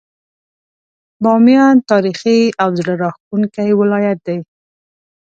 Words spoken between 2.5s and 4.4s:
او زړه راښکونکی ولايت دی.